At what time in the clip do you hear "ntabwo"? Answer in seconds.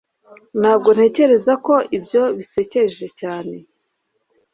0.59-0.89